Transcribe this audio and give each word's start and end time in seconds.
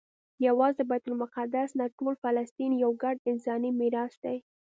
یوازې 0.47 0.81
بیت 0.89 1.03
المقدس 1.07 1.69
نه 1.79 1.85
ټول 1.97 2.13
فلسطین 2.23 2.71
یو 2.83 2.91
ګډ 3.03 3.15
انساني 3.31 3.71
میراث 3.79 4.13
دی. 4.23 4.37